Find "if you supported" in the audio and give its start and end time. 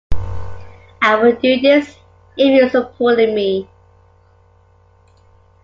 2.35-3.35